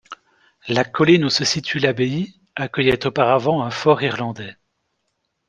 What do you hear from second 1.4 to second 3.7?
situe l'abbaye accueillait auparavant un